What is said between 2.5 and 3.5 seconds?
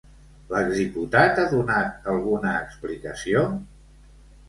explicació?